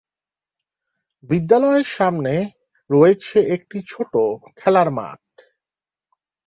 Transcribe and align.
বিদ্যালয়ের 1.29 1.87
সামনে 1.97 2.33
রয়েছে 2.89 3.37
একটি 3.55 3.77
ছোট 3.87 4.13
খেলার 4.57 4.89
মাঠ। 4.91 5.21